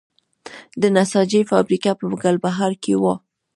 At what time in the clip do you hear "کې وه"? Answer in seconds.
2.83-3.15